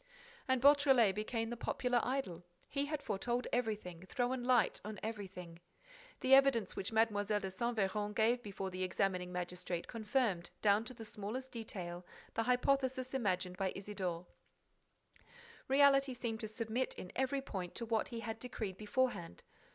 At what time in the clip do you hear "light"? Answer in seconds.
4.43-4.81